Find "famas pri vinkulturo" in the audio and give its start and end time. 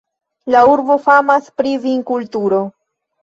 1.03-2.63